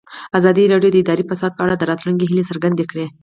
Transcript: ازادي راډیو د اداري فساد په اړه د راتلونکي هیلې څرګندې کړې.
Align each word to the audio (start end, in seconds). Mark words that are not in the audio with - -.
ازادي 0.37 0.63
راډیو 0.73 0.91
د 0.93 0.95
اداري 1.03 1.23
فساد 1.29 1.51
په 1.55 1.63
اړه 1.65 1.75
د 1.77 1.83
راتلونکي 1.91 2.25
هیلې 2.27 2.49
څرګندې 2.49 2.83
کړې. 2.91 3.05